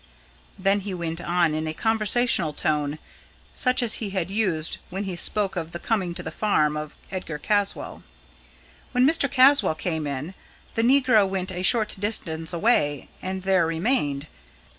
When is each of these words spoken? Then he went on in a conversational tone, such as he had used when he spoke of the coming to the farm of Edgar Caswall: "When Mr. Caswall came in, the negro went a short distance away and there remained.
Then 0.57 0.79
he 0.79 0.95
went 0.95 1.21
on 1.21 1.53
in 1.53 1.67
a 1.67 1.75
conversational 1.75 2.53
tone, 2.53 2.97
such 3.53 3.83
as 3.83 3.93
he 4.01 4.09
had 4.09 4.31
used 4.31 4.79
when 4.89 5.03
he 5.03 5.15
spoke 5.15 5.55
of 5.55 5.73
the 5.73 5.77
coming 5.77 6.15
to 6.15 6.23
the 6.23 6.31
farm 6.31 6.75
of 6.75 6.95
Edgar 7.11 7.37
Caswall: 7.37 8.01
"When 8.93 9.05
Mr. 9.05 9.29
Caswall 9.29 9.75
came 9.75 10.07
in, 10.07 10.33
the 10.73 10.81
negro 10.81 11.29
went 11.29 11.51
a 11.51 11.61
short 11.61 11.95
distance 11.99 12.51
away 12.51 13.09
and 13.21 13.43
there 13.43 13.67
remained. 13.67 14.25